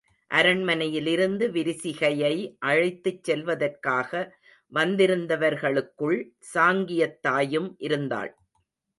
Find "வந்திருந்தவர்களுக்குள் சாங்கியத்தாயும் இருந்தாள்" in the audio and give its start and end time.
4.71-8.31